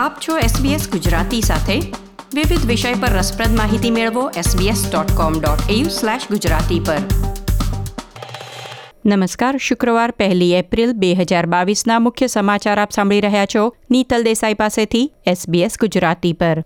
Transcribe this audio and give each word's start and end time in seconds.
આપ 0.00 0.16
છો 0.28 0.38
SBS 0.38 0.90
ગુજરાતી 0.90 1.40
સાથે. 1.40 1.80
વિવિધ 2.34 2.66
વિષય 2.66 2.94
પર 2.94 3.08
રસપ્રદ 3.08 3.56
માહિતી 3.56 3.90
મેળવો 3.90 4.30
sbs.com.au/gujarati 4.30 6.86
પર. 6.86 6.96
નમસ્કાર, 9.06 9.56
શુક્રવાર 9.56 10.10
પહેલી 10.10 10.52
એપ્રિલ 10.52 10.92
બે 10.92 11.14
હજાર 11.14 11.46
બાવીસના 11.46 11.98
મુખ્ય 11.98 12.26
સમાચાર 12.26 12.80
આપ 12.80 12.90
સાંભળી 12.90 13.20
રહ્યા 13.20 13.46
છો. 13.46 13.74
નીતલ 13.90 14.22
દેસાઈ 14.22 14.54
પાસેથી 14.54 15.12
SBS 15.28 15.70
ગુજરાતી 15.80 16.32
પર. 16.32 16.64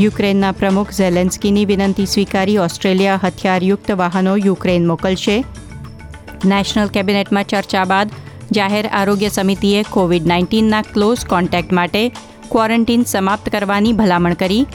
યુક્રેનના 0.00 0.52
પ્રમુખ 0.52 0.92
ઝેલેન્સ્કીની 0.92 1.64
વિનંતી 1.64 2.06
સ્વીકારી 2.06 2.58
ઓસ્ટ્રેલિયા 2.58 3.20
હથિયારયુક્ત 3.24 3.90
વાહનો 3.90 4.36
યુક્રેન 4.36 4.86
મોકલશે. 4.86 5.44
નેશનલ 6.44 6.88
કેબિનેટમાં 6.88 7.44
ચર્ચા 7.44 7.84
બાદ 7.84 8.10
જાહેર 8.52 8.86
આરોગ્ય 8.86 9.28
સમિતિએ 9.28 9.82
કોવિડ 9.90 10.26
નાઇન્ટીનના 10.26 10.82
ક્લોઝ 10.82 11.26
કોન્ટેક્ટ 11.26 11.72
માટે 11.72 12.08
ક્વોરન્ટીન 12.50 13.02
સમાપ્ત 13.02 13.48
કરવાની 13.48 13.92
ભલામણ 13.92 14.34
કરી. 14.34 14.66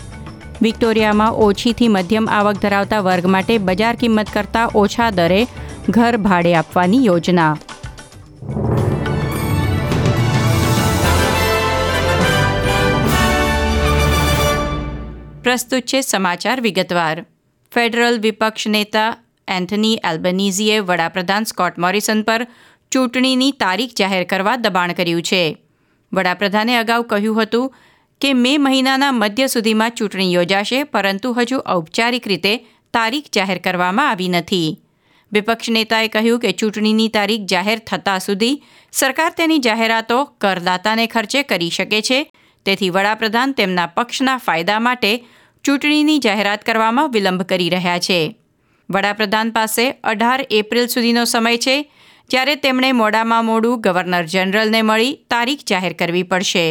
વિક્ટોરિયામાં 0.62 1.32
ઓછીથી 1.32 1.88
મધ્યમ 1.88 2.30
આવક 2.30 2.62
ધરાવતા 2.62 3.00
વર્ગ 3.00 3.26
માટે 3.26 3.58
બજાર 3.58 3.96
કિંમત 3.96 4.28
કરતાં 4.34 4.70
ઓછા 4.76 5.10
દરે 5.10 5.48
ઘર 5.90 6.18
ભાડે 6.18 6.56
આપવાની 6.56 7.06
યોજના. 7.06 7.58
પ્રસ્તુત 15.56 15.86
છે 15.88 16.00
સમાચાર 16.04 16.60
વિગતવાર. 16.60 17.18
ફેડરલ 17.72 18.18
વિપક્ષ 18.24 18.66
નેતા 18.68 19.10
એન્થની 19.48 20.00
એલ્બનીઝીએ 20.10 20.78
વડાપ્રધાન 20.88 21.46
સ્કોટ 21.52 21.78
મોરિસન 21.84 22.24
પર 22.28 22.42
ચૂંટણીની 22.92 23.54
તારીખ 23.62 23.94
જાહેર 24.00 24.26
કરવા 24.32 24.56
દબાણ 24.64 24.94
કર્યું 24.98 25.22
છે. 25.30 25.44
વડાપ્રધાને 26.12 26.74
અગાઉ 26.80 27.06
કહ્યું 27.12 27.40
હતું 27.40 27.72
કે 28.22 28.32
મે 28.44 28.52
મહિનાના 28.66 29.12
મધ્ય 29.12 29.48
સુધીમાં 29.54 29.96
ચૂંટણી 29.98 30.34
યોજાશે, 30.34 30.80
પરંતુ 30.94 31.30
હજુ 31.38 31.62
ઔપચારિક 31.76 32.28
રીતે 32.32 32.54
તારીખ 32.94 33.30
જાહેર 33.38 33.60
કરવામાં 33.60 34.10
આવી 34.10 34.32
નથી. 34.34 34.70
વિપક્ષ 35.32 35.72
નેતાએ 35.78 36.10
કહ્યું 36.10 36.42
કે 36.44 36.52
ચૂંટણીની 36.60 37.14
તારીખ 37.16 37.46
જાહેર 37.54 37.80
થતાં 37.92 38.26
સુધી 38.28 38.60
સરકાર 38.94 39.32
તેની 39.40 39.64
જાહેરાતો 39.70 40.20
કરદાતાને 40.42 41.06
ખર્ચે 41.08 41.48
કરી 41.54 41.72
શકે 41.78 42.02
છે, 42.02 42.20
તેથી 42.66 42.92
વડાપ્રધાન 42.92 43.58
તેમના 43.62 43.90
પક્ષના 43.96 44.38
ફાયદા 44.46 44.84
માટે 44.90 45.14
ચૂંટણીની 45.66 46.20
જાહેરાત 46.20 46.64
કરવામાં 46.64 47.12
વિલંબ 47.12 47.42
કરી 47.42 47.70
રહ્યા 47.70 47.98
છે. 47.98 48.18
વડાપ્રધાન 48.90 49.52
પાસે 49.52 49.86
અઢાર 50.04 50.42
એપ્રિલ 50.50 50.88
સુધીનો 50.88 51.24
સમય 51.26 51.58
છે, 51.58 51.90
જ્યારે 52.30 52.56
તેમણે 52.56 52.92
મોડામાં 52.92 53.46
મોડું 53.46 53.82
ગવર્નર 53.82 54.26
જનરલને 54.26 54.82
મળી 54.82 55.16
તારીખ 55.30 55.64
જાહેર 55.66 55.94
કરવી 55.94 56.24
પડશે. 56.24 56.66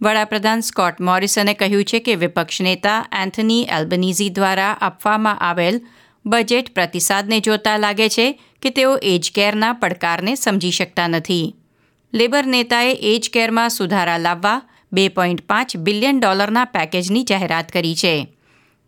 વડાપ્રધાન 0.00 0.60
સ્કોટ 0.60 1.00
મોરિસને 1.00 1.54
કહ્યું 1.54 1.84
છે 1.84 2.00
કે 2.00 2.14
વિપક્ષ 2.14 2.60
નેતા 2.60 3.06
એન્થની 3.22 3.66
એલ્બનીઝી 3.68 4.30
દ્વારા 4.30 4.78
આપવામાં 4.80 5.38
આવેલ 5.40 5.80
બજેટ 6.24 6.74
પ્રતિસાદને 6.74 7.40
જોતા 7.40 7.76
લાગે 7.76 8.08
છે 8.08 8.40
કે 8.60 8.70
તેઓ 8.70 8.96
એજ 9.02 9.32
કેરના 9.32 9.72
પડકારને 9.72 10.34
સમજી 10.34 10.70
શકતા 10.70 11.08
નથી. 11.08 11.54
લેબર 12.12 12.44
નેતાએ 12.46 12.92
એજ 12.92 13.30
કેરમાં 13.30 13.70
સુધારા 13.70 14.18
લાવવા 14.18 14.58
બે 14.92 15.08
પોઈન્ટ 15.08 15.46
પાંચ 15.46 15.76
બિલિયન 15.76 16.20
ડોલરના 16.20 16.64
પેકેજની 16.64 17.24
જાહેરાત 17.24 17.72
કરી 17.72 17.94
છે. 17.94 18.14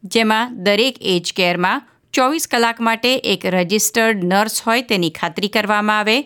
જેમાં 0.05 0.55
દરેક 0.65 0.97
એજ 1.01 1.33
કેરમાં 1.33 1.85
ચોવીસ 2.15 2.47
કલાક 2.47 2.81
માટે 2.81 3.13
એક 3.33 3.45
રજિસ્ટર્ડ 3.45 4.25
નર્સ 4.25 4.57
હોય 4.67 4.83
તેની 4.83 5.11
ખાતરી 5.11 5.49
કરવામાં 5.49 5.99
આવે, 5.99 6.19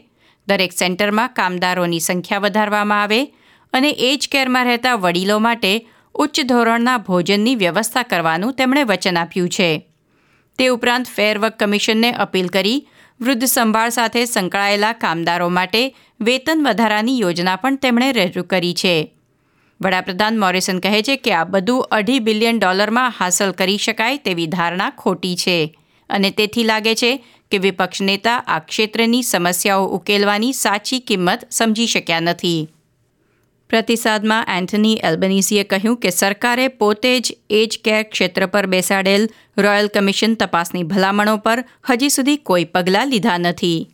દરેક 0.49 0.73
સેન્ટરમાં 0.73 1.35
કામદારોની 1.35 2.01
સંખ્યા 2.01 2.39
વધારવામાં 2.39 3.03
આવે 3.03 3.21
અને 3.73 3.91
એજ 3.91 4.29
કેરમાં 4.29 4.67
રહેતા 4.67 4.97
વડીલો 4.97 5.39
માટે 5.39 5.73
ઉચ્ચ 6.15 6.41
ધોરણના 6.45 6.99
ભોજનની 6.99 7.57
વ્યવસ્થા 7.57 8.03
કરવાનું 8.03 8.55
તેમણે 8.55 8.83
વચન 8.85 9.17
આપ્યું 9.17 9.49
છે. 9.49 9.71
તે 10.59 10.69
ઉપરાંત 10.69 11.07
ફેરવર્ક 11.07 11.59
કમિશનને 11.59 12.11
અપીલ 12.13 12.49
કરી 12.49 12.87
વૃદ્ધ 13.21 13.45
સંભાળ 13.45 13.91
સાથે 13.91 14.25
સંકળાયેલા 14.25 14.93
કામદારો 14.93 15.49
માટે 15.49 15.83
વેતન 16.21 16.67
વધારાની 16.67 17.21
યોજના 17.21 17.57
પણ 17.57 17.77
તેમણે 17.77 18.09
રજૂ 18.13 18.43
કરી 18.43 18.75
છે. 18.75 18.97
વડાપ્રધાન 19.81 20.39
મોરિસન 20.39 20.79
કહે 20.79 21.03
છે 21.03 21.17
કે 21.17 21.33
આ 21.33 21.45
બધું 21.45 21.83
અઢી 21.91 22.19
બિલિયન 22.19 22.59
ડોલરમાં 22.59 23.13
હાંસલ 23.19 23.51
કરી 23.51 23.77
શકાય 23.77 24.17
તેવી 24.17 24.47
ધારણા 24.47 24.91
ખોટી 24.91 25.37
છે. 25.37 25.79
અને 26.11 26.31
તેથી 26.31 26.65
લાગે 26.65 26.95
છે 26.95 27.25
કે 27.51 27.59
વિપક્ષ 27.59 28.03
નેતા 28.03 28.39
આ 28.47 28.59
ક્ષેત્રની 28.59 29.23
સમસ્યાઓ 29.23 29.87
ઉકેલવાની 29.87 30.53
સાચી 30.53 31.01
કિંમત 31.01 31.47
સમજી 31.51 31.87
શક્યા 31.87 32.21
નથી. 32.21 32.69
પ્રતિસાદમાં 33.69 34.47
એન્થની 34.59 34.95
એલ્બનીઝીએ 35.05 35.65
કહ્યું 35.65 35.97
કે 35.97 36.11
સરકારે 36.11 36.69
પોતે 36.69 37.21
જ 37.21 37.37
એજ 37.51 37.81
કેર 37.85 38.03
ક્ષેત્ર 38.03 38.47
પર 38.47 38.67
બેસાડેલ 38.67 39.29
રોયલ 39.59 39.87
કમિશન 39.87 40.35
તપાસની 40.35 40.83
ભલામણો 40.83 41.37
પર 41.37 41.65
હજી 41.91 42.09
સુધી 42.09 42.37
કોઈ 42.37 42.65
પગલાં 42.65 43.09
લીધા 43.09 43.39
નથી. 43.39 43.91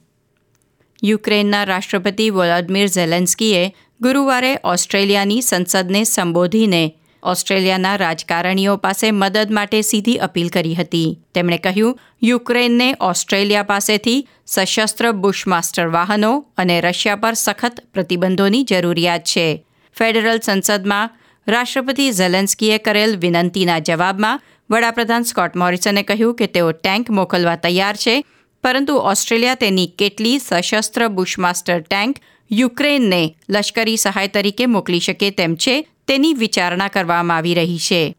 યુક્રેનના 1.05 1.65
રાષ્ટ્રપતિ 1.65 2.31
વોલોદમીર 2.31 2.87
ઝેલેન્સ્કીએ 2.87 3.73
ગુરુવારે 4.03 4.59
ઓસ્ટ્રેલિયાની 4.65 5.43
સંસદને 5.43 6.05
સંબોધીને 6.05 6.93
ઓસ્ટ્રેલિયાના 7.23 7.97
રાજકારણીઓ 7.97 8.77
પાસે 8.77 9.11
મદદ 9.11 9.51
માટે 9.51 9.83
સીધી 9.83 10.17
અપીલ 10.17 10.49
કરી 10.49 10.75
હતી. 10.75 11.19
તેમણે 11.35 11.59
કહ્યું, 11.59 11.99
યુક્રેનને 12.23 12.97
ઓસ્ટ્રેલિયા 13.01 13.63
પાસેથી 13.63 14.29
સશસ્ત્ર 14.47 15.13
બુશમાસ્ટર 15.13 15.87
વાહનો 15.87 16.47
અને 16.57 16.81
રશિયા 16.81 17.17
પર 17.17 17.35
સખત 17.35 17.81
પ્રતિબંધોની 17.95 18.65
જરૂરિયાત 18.65 19.25
છે. 19.25 19.67
ફેડરલ 19.99 20.39
સંસદમાં 20.39 21.11
રાષ્ટ્રપતિ 21.49 22.13
ઝેલેન્સ્કીએ 22.13 22.79
કરેલ 22.79 23.17
વિનંતીના 23.17 23.79
જવાબમાં 23.79 24.41
વડાપ્રધાન 24.71 25.23
સ્કોટ 25.23 25.57
મોરિસને 25.57 26.03
કહ્યું 26.03 26.35
કે 26.35 26.47
તેઓ 26.47 26.73
ટેન્ક 26.73 27.11
મોકલવા 27.11 27.57
તૈયાર 27.57 27.97
છે 27.97 28.25
પરંતુ 28.65 28.95
ઓસ્ટ્રેલિયા 28.97 29.55
તેની 29.55 29.87
કેટલી 29.87 30.39
સશસ્ત્ર 30.39 31.09
બુશમાસ્ટર 31.09 31.81
ટેન્ક 31.81 32.17
યુક્રેનને 32.51 33.35
લશ્કરી 33.49 33.97
સહાય 33.97 34.27
તરીકે 34.27 34.67
મોકલી 34.67 35.01
શકે 35.01 35.31
તેમ 35.31 35.57
છે, 35.57 35.89
તેની 36.07 36.35
વિચારણા 36.35 36.89
કરવામાં 36.89 37.37
આવી 37.37 37.55
રહી 37.55 37.79
છે. 37.79 38.17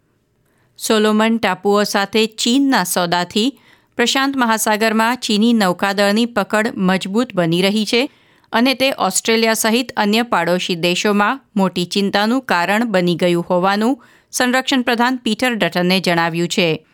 સોલોમન 0.78 1.38
ટાપુઓ 1.38 1.84
સાથે 1.84 2.26
ચીનના 2.26 2.84
સોદાથી 2.84 3.60
પ્રશાંત 3.96 4.36
મહાસાગરમાં 4.36 5.18
ચીની 5.18 5.54
નૌકાદળની 5.54 6.26
પકડ 6.26 6.72
મજબૂત 6.76 7.34
બની 7.34 7.62
રહી 7.62 7.86
છે 7.86 8.10
અને 8.52 8.74
તે 8.74 8.94
ઓસ્ટ્રેલિયા 8.98 9.54
સહિત 9.54 9.92
અન્ય 9.98 10.24
પાડોશી 10.24 10.76
દેશોમાં 10.76 11.42
મોટી 11.56 11.86
ચિંતાનું 11.86 12.42
કારણ 12.42 12.86
બની 12.86 13.16
ગયું 13.16 13.46
હોવાનું 13.50 14.04
સંરક્ષણ 14.32 14.82
પ્રધાન 14.82 15.16
પીટર 15.18 15.56
ડટને 15.56 16.00
જણાવ્યું 16.00 16.48
છે. 16.48 16.86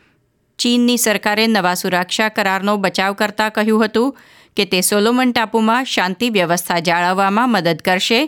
ચીનની 0.62 0.98
સરકારે 0.98 1.46
નવા 1.48 1.76
સુરક્ષા 1.76 2.30
કરારનો 2.30 2.74
બચાવ 2.78 3.14
કરતા 3.14 3.50
કહ્યું 3.50 3.84
હતું 3.86 4.16
કે 4.58 4.66
તે 4.66 4.82
સોલોમન 4.82 5.32
ટાપુમાં 5.32 5.86
શાંતિ 5.86 6.30
વ્યવસ્થા 6.30 6.80
જાળવવામાં 6.80 7.52
મદદ 7.52 7.80
કરશે 7.82 8.22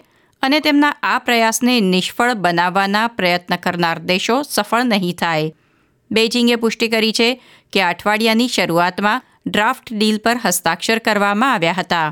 અને 0.44 0.60
તેમના 0.60 0.94
આ 1.04 1.20
પ્રયાસને 1.20 1.76
નિષ્ફળ 1.82 2.34
બનાવવાના 2.36 3.08
પ્રયત્ન 3.18 3.56
કરનાર 3.56 4.00
દેશો 4.10 4.38
સફળ 4.44 4.84
નહીં 4.84 5.16
થાય. 5.16 5.54
બેઇજિંગે 6.12 6.56
પુષ્ટિ 6.56 6.88
કરી 6.88 7.14
છે 7.14 7.30
કે 7.74 7.80
અઠવાડિયાની 7.84 8.54
શરૂઆતમાં 8.56 9.24
ડ્રાફ્ટ 9.48 9.94
ડીલ 9.94 10.18
પર 10.18 10.38
હસ્તાક્ષર 10.44 11.00
કરવામાં 11.00 11.54
આવ્યા 11.54 11.80
હતા. 11.80 12.10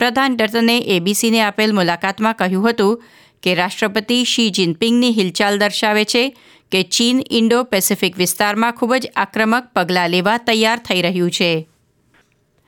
પ્રધાન 0.00 0.36
ડર્ટને 0.36 0.76
એબીસીને 0.96 1.40
આપેલ 1.42 1.72
મુલાકાતમાં 1.72 2.34
કહ્યું 2.34 2.68
હતું 2.70 3.02
કે 3.42 3.54
રાષ્ટ્રપતિ 3.54 4.18
શી 4.24 4.50
જિનપિંગની 4.50 5.16
હિલચાલ 5.18 5.58
દર્શાવે 5.58 6.04
છે 6.04 6.22
કે 6.70 6.82
ચીન 6.82 7.22
ઇન્ડો 7.30 7.62
પેસિફિક 7.62 8.18
વિસ્તારમાં 8.18 8.72
ખૂબ 8.72 8.94
જ 8.94 9.12
આક્રમક 9.16 9.64
પગલાં 9.74 10.10
લેવા 10.10 10.36
તૈયાર 10.36 10.78
થઈ 10.78 11.02
રહ્યું 11.02 11.30
છે. 11.30 11.68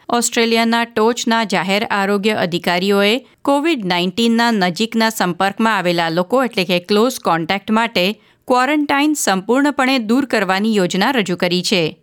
ઓસ્ટ્રેલિયાના 0.08 0.84
ટોચના 0.84 1.44
જાહેર 1.44 1.87
આરોગ્ય 1.90 2.32
અધિકારીઓએ 2.32 3.26
કોવિડ 3.43 3.84
નાઇન્ટીનના 3.84 4.50
નજીકના 4.50 5.08
સંપર્કમાં 5.08 5.76
આવેલા 5.76 6.08
લોકો 6.08 6.44
એટલે 6.44 6.64
કે 6.64 6.78
ક્લોઝ 6.78 7.20
કોન્ટેક્ટ 7.20 7.70
માટે 7.70 8.20
ક્વોરન્ટાઇન 8.48 9.12
સંપૂર્ણપણે 9.12 9.99
દૂર 9.99 10.25
કરવાની 10.25 10.76
યોજના 10.76 11.10
રજૂ 11.10 11.37
કરી 11.37 11.62
છે. 11.62 11.99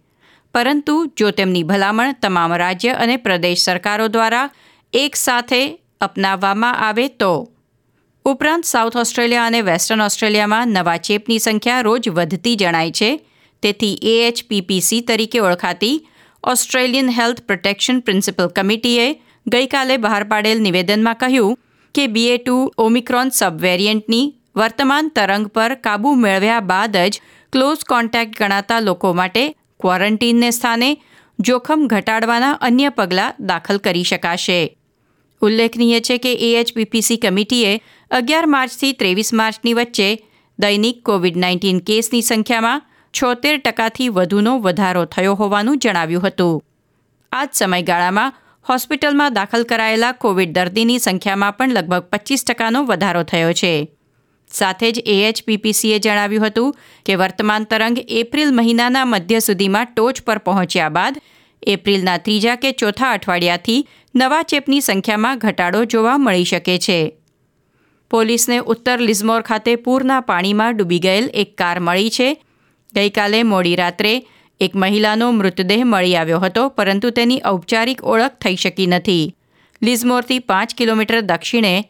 પરંતુ 0.53 1.05
જો 1.17 1.31
તેમની 1.31 1.63
ભલામણ 1.63 2.15
તમામ 2.21 2.53
રાજ્ય 2.53 2.89
અને 2.89 3.17
પ્રદેશ 3.17 3.57
સરકારો 3.57 4.07
દ્વારા 4.07 4.49
એક 4.93 5.15
સાથે 5.15 5.79
અપનાવવામાં 6.01 6.79
આવે 6.87 7.07
તો 7.07 7.49
ઉપરાંત 8.25 8.63
સાઉથ 8.63 8.97
ઓસ્ટ્રેલિયા 8.97 9.45
અને 9.45 9.61
વેસ્ટર્ન 9.61 10.01
ઓસ્ટ્રેલિયામાં 10.01 10.67
નવા 10.67 10.97
ચેપની 10.97 11.39
સંખ્યા 11.39 11.81
રોજ 11.81 12.09
વધતી 12.09 12.55
જણાય 12.55 12.91
છે. 12.91 13.29
તેથી 13.61 13.99
એએચપીપીસી 14.01 15.01
તરીકે 15.01 15.39
ઓળખાતી 15.39 16.07
ઓસ્ટ્રેલિયન 16.43 17.09
હેલ્થ 17.09 17.39
પ્રોટેક્શન 17.39 17.99
પ્રિન્સિપલ 17.99 18.47
કમિટીએ 18.47 19.13
ગઈકાલે 19.47 19.97
બહાર 19.97 20.23
પાડેલ 20.23 20.61
નિવેદનમાં 20.61 21.15
કહ્યું 21.15 21.59
કે 21.95 22.07
બીએ 22.07 22.37
ટુ 22.37 22.73
ઓમિક્રોન 22.77 23.29
સબવેરિયન્ટની 23.29 24.35
વર્તમાન 24.55 25.07
તરંગ 25.07 25.47
પર 25.47 25.73
કાબૂ 25.73 26.13
મેળવ્યા 26.13 26.59
બાદ 26.59 26.97
જ 26.97 27.21
ક્લોઝ 27.53 27.83
કોન્ટેક્ટ 27.83 28.39
ગણાતા 28.39 28.79
લોકો 28.79 29.13
માટે 29.13 29.55
ક્વોરન્ટીનને 29.79 30.51
સ્થાને 30.51 30.97
જોખમ 31.39 31.87
ઘટાડવાના 31.87 32.51
અન્ય 32.51 32.89
પગલાં 32.89 33.33
દાખલ 33.39 33.77
કરી 33.77 34.03
શકાશે. 34.03 34.77
ઉલ્લેખનીય 35.43 35.99
છે 35.99 36.17
કે 36.17 36.33
એએચપીપીસી 36.49 37.17
કમિટીએ 37.17 37.71
અગિયાર 38.11 38.47
માર્ચથી 38.47 38.93
ત્રેવીસ 38.93 39.33
માર્ચની 39.33 39.73
વચ્ચે 39.73 40.09
દૈનિક 40.59 41.01
કોવિડ 41.03 41.37
નાઇન્ટીન 41.37 41.81
કેસની 41.87 42.21
સંખ્યામાં 42.21 42.85
છોતેર 43.13 43.55
ટકાથી 43.57 44.09
વધુનો 44.09 44.53
વધારો 44.59 45.03
થયો 45.05 45.33
હોવાનું 45.35 45.79
જણાવ્યું 45.79 46.25
હતું. 46.27 46.61
આ 47.31 47.45
જ 47.45 47.49
સમયગાળામાં 47.53 48.37
હોસ્પિટલમાં 48.69 49.33
દાખલ 49.33 49.63
કરાયેલા 49.63 50.13
કોવિડ 50.23 50.55
દર્દીની 50.55 50.99
સંખ્યામાં 50.99 51.57
પણ 51.57 51.75
લગભગ 51.77 52.09
પચીસ 52.11 52.43
ટકાનો 52.43 52.83
વધારો 52.83 53.23
થયો 53.23 53.53
છે. 53.53 53.73
સાથે 54.51 54.91
જ 54.91 55.03
એએચપીપીસીએ 55.05 55.99
જણાવ્યું 55.99 56.47
હતું 56.47 56.75
કે 57.05 57.15
વર્તમાન 57.15 57.63
તરંગ 57.63 57.97
એપ્રિલ 58.21 58.51
મહિનાના 58.51 59.05
મધ્ય 59.05 59.39
સુધીમાં 59.39 59.85
ટોચ 59.85 60.21
પર 60.21 60.37
પહોંચ્યા 60.37 60.89
બાદ 60.89 61.21
એપ્રિલના 61.67 62.17
ત્રીજા 62.17 62.55
કે 62.55 62.71
ચોથા 62.71 63.11
અઠવાડિયાથી 63.11 63.87
નવા 64.15 64.43
ચેપની 64.43 64.81
સંખ્યામાં 64.81 65.37
ઘટાડો 65.37 65.85
જોવા 65.85 66.17
મળી 66.17 66.43
શકે 66.43 66.77
છે. 66.77 67.17
પોલીસને 68.09 68.57
ઉત્તર 68.59 68.99
લિઝમોર 68.99 69.41
ખાતે 69.41 69.75
પૂરના 69.75 70.21
પાણીમાં 70.21 70.77
ડૂબી 70.77 70.99
ગયેલ 70.99 71.29
એક 71.33 71.57
કાર 71.57 71.79
મળી 71.79 72.09
છે. 72.09 72.29
ગઈકાલે 72.93 73.43
મોડી 73.43 73.75
રાત્રે 73.75 74.25
એક 74.59 74.75
મહિલાનો 74.75 75.31
મૃતદેહ 75.31 75.83
મળી 75.83 76.15
આવ્યો 76.15 76.39
હતો, 76.39 76.69
પરંતુ 76.69 77.09
તેની 77.09 77.41
ઔપચારિક 77.45 78.03
ઓળખ 78.03 78.37
થઈ 78.41 78.55
શકી 78.55 78.87
નથી. 78.87 79.35
લિઝમોરથી 79.81 80.39
પાંચ 80.39 80.73
કિલોમીટર 80.73 81.21
દક્ષિણે 81.21 81.89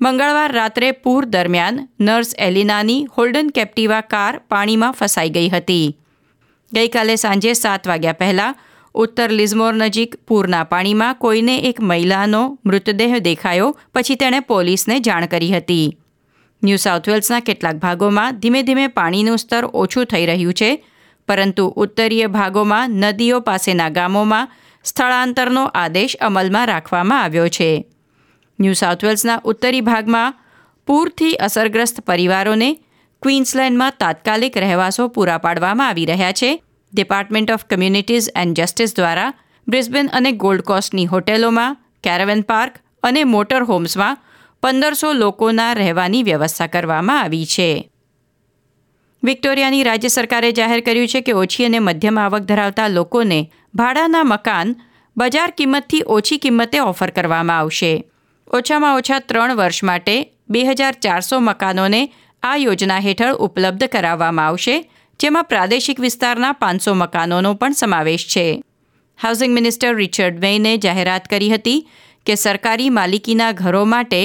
મંગળવાર 0.00 0.52
રાત્રે 0.52 0.92
પૂર 0.92 1.24
દરમિયાન 1.24 1.88
નર્સ 2.00 2.34
એલિનાની 2.38 3.04
હોલ્ડન 3.04 3.48
કેપ્ટિવા 3.48 4.00
કાર 4.00 4.38
પાણીમાં 4.48 4.92
ફસાઈ 4.92 5.30
ગઈ 5.30 5.48
હતી. 5.48 5.96
ગઈકાલે 6.72 7.16
સાંજે 7.16 7.52
સાત 7.54 7.86
વાગ્યા 7.86 8.12
પહેલાં 8.12 8.54
ઉત્તર 8.94 9.30
લિઝમોર 9.30 9.74
નજીક 9.74 10.16
પૂરના 10.26 10.64
પાણીમાં 10.64 11.16
કોઈને 11.16 11.56
એક 11.68 11.80
મહિલાનો 11.80 12.58
મૃતદેહ 12.64 13.20
દેખાયો, 13.20 13.74
પછી 13.94 14.16
તેણે 14.16 14.40
પોલીસને 14.40 15.00
જાણ 15.00 15.28
કરી 15.28 15.52
હતી. 15.52 15.96
ન્યૂ 16.62 16.76
સાઉથ 16.76 17.06
વેલ્સના 17.06 17.40
કેટલાક 17.40 17.76
ભાગોમાં 17.76 18.40
ધીમે 18.42 18.60
ધીમે 18.62 18.88
પાણીનું 18.88 19.38
સ્તર 19.38 19.64
ઓછું 19.72 20.06
થઈ 20.06 20.26
રહ્યું 20.26 20.54
છે, 20.54 20.70
પરંતુ 21.28 21.64
ઉત્તરીય 21.76 22.28
ભાગોમાં 22.28 22.90
નદીઓ 22.90 23.40
પાસેના 23.40 23.90
ગામોમાં 23.90 24.48
સ્થળાંતરનો 24.84 25.64
આદેશ 25.74 26.16
અમલમાં 26.20 26.68
રાખવામાં 26.68 27.22
આવ્યો 27.22 27.48
છે. 27.48 27.86
ન્યૂ 28.58 28.74
સાઉથ 28.74 29.02
વેલ્સના 29.02 29.40
ઉત્તરી 29.44 29.82
ભાગમાં 29.82 30.34
પૂરથી 30.88 31.36
અસરગ્રસ્ત 31.36 32.00
પરિવારોને 32.06 32.70
ક્વીન્સલેન્ડમાં 33.22 33.92
તાત્કાલિક 33.98 34.56
રહેવાસો 34.56 35.08
પૂરા 35.08 35.38
પાડવામાં 35.38 35.88
આવી 35.88 36.06
રહ્યા 36.06 36.32
છે 36.32 36.50
department 36.92 37.50
of 37.50 37.64
communities 37.64 38.28
and 38.34 38.58
justice 38.58 38.92
દ્વારા 38.96 39.32
બ્રિસ્બેન 39.66 40.10
અને 40.12 40.30
ગોલ્ડ 40.32 40.62
કોસ્ટની 40.62 41.06
હોટેલોમાં 41.06 41.78
કેરેવન 42.04 42.42
પાર્ક 42.42 42.74
અને 43.02 43.22
મોટર 43.24 43.62
હોમ્સમાં 43.62 44.20
પંદરસો 44.62 45.12
લોકોના 45.12 45.74
રહેવાની 45.74 46.22
વ્યવસ્થા 46.22 46.66
કરવામાં 46.66 47.22
આવી 47.22 47.46
છે. 47.46 47.68
વિક્ટોરિયાની 49.22 49.82
રાજ્ય 49.82 50.08
સરકારે 50.08 50.52
જાહેર 50.52 50.80
કર્યું 50.80 51.08
છે 51.08 51.20
કે 51.20 51.34
ઓછી 51.34 51.66
અને 51.66 51.80
મધ્યમ 51.80 52.18
આવક 52.18 52.48
ધરાવતા 52.50 52.88
લોકોને 52.88 53.40
ભાડાના 53.74 54.24
મકાન 54.24 54.74
બજાર 55.16 55.50
કિંમતથી 55.50 56.02
ઓછી 56.06 56.38
કિંમતે 56.38 56.80
ઓફર 56.80 57.10
કરવામાં 57.10 57.58
આવશે. 57.58 57.92
ઓછામાં 58.50 58.96
ઓછા 58.96 59.18
ત્રણ 59.18 59.56
વર્ષ 59.56 59.82
માટે 59.82 60.16
બે 60.48 60.64
હજાર 60.64 60.94
ચારસો 61.02 61.40
મકાનોને 61.40 62.02
આ 62.42 62.56
યોજના 62.56 63.00
હેઠળ 63.00 63.40
ઉપલબ્ધ 63.46 63.84
કરાવવામાં 63.84 64.46
આવશે 64.46 64.76
જેમાં 65.22 65.44
પ્રાદેશિક 65.44 66.00
વિસ્તારના 66.00 66.52
પાંચસો 66.52 66.94
મકાનોનો 66.94 67.54
પણ 67.54 67.72
સમાવેશ 67.72 68.26
છે. 68.26 68.62
હાઉસિંગ 69.18 69.52
મિનિસ્ટર 69.54 69.94
રિચર્ડ 69.94 70.40
વેઈને 70.40 70.72
જાહેરાત 70.78 71.28
કરી 71.28 71.50
હતી 71.54 71.84
કે 72.26 72.34
સરકારી 72.34 72.90
માલિકીના 72.90 73.52
ઘરો 73.52 73.84
માટે, 73.84 74.22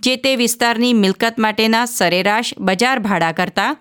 જે 0.00 0.16
તે 0.16 0.32
વિસ્તારની 0.36 0.94
મિલકત 0.94 1.38
માટેના 1.38 1.86
સરેરાશ 1.86 2.50
બજાર 2.58 2.98
ભાડા 2.98 3.32
કરતાં 3.32 3.78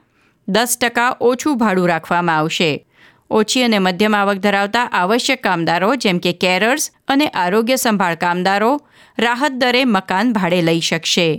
દસ 0.48 0.78
ટકા 0.78 1.18
ઓછું 1.20 1.58
ભાડું 1.58 1.90
રાખવામાં 1.90 2.38
આવશે. 2.38 2.86
ઓછી 3.30 3.64
અને 3.64 3.80
મધ્યમ 3.80 4.14
આવક 4.14 4.38
ધરાવતા 4.38 4.86
આવશ્યક 4.92 5.44
કામદારો 5.44 5.96
જેમ 5.96 6.20
કે 6.20 6.34
કેરર્સ 6.34 6.92
અને 7.08 7.28
આરોગ્ય 7.34 7.78
સંભાળ 7.78 8.16
કામદારો 8.16 8.72
રાહત 9.18 9.54
દરે 9.58 9.86
મકાન 9.86 10.34
ભાડે 10.34 10.62
લઈ 10.62 10.82
શકશે. 10.82 11.30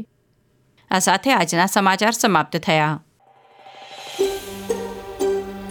આ 0.91 0.99
સાથે 0.99 1.33
આજના 1.33 1.67
સમાચાર 1.67 2.13
સમાપ્ત 2.13 2.57
થયા. 2.57 3.04